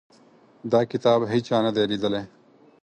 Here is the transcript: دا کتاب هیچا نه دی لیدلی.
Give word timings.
دا 0.71 0.79
کتاب 0.91 1.19
هیچا 1.33 1.57
نه 1.65 1.71
دی 1.75 1.83
لیدلی. 1.91 2.21